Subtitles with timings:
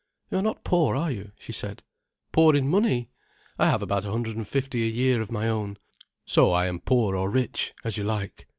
[0.31, 1.83] "You are not poor, are you?" she said.
[2.31, 3.11] "Poor in money?
[3.59, 7.15] I have about a hundred and fifty a year of my own—so I am poor
[7.15, 8.47] or rich, as you like.